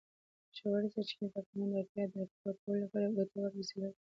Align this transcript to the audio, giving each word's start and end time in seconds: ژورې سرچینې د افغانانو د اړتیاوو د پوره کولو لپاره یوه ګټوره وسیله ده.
ژورې 0.55 0.89
سرچینې 0.93 1.27
د 1.31 1.35
افغانانو 1.41 1.73
د 1.75 1.77
اړتیاوو 1.81 2.19
د 2.27 2.29
پوره 2.37 2.55
کولو 2.63 2.79
لپاره 2.83 3.03
یوه 3.05 3.15
ګټوره 3.19 3.49
وسیله 3.59 3.89
ده. 3.93 3.97